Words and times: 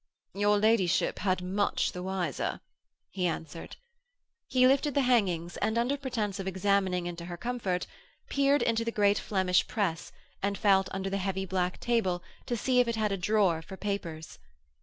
'Your 0.33 0.57
ladyship 0.57 1.19
had 1.19 1.43
much 1.43 1.91
the 1.91 2.01
wiser,' 2.01 2.59
he 3.11 3.27
answered. 3.27 3.75
He 4.47 4.65
lifted 4.65 4.95
the 4.95 5.01
hangings 5.03 5.57
and, 5.57 5.77
under 5.77 5.95
pretence 5.95 6.39
of 6.39 6.47
examining 6.47 7.05
into 7.05 7.25
her 7.25 7.37
comfort, 7.37 7.85
peered 8.27 8.63
into 8.63 8.83
the 8.83 8.89
great 8.91 9.19
Flemish 9.19 9.67
press 9.67 10.11
and 10.41 10.57
felt 10.57 10.89
under 10.91 11.11
the 11.11 11.17
heavy 11.19 11.45
black 11.45 11.79
table 11.79 12.23
to 12.47 12.57
see 12.57 12.79
if 12.79 12.87
it 12.87 12.95
had 12.95 13.11
a 13.11 13.15
drawer 13.17 13.61
for 13.61 13.77
papers. 13.77 14.39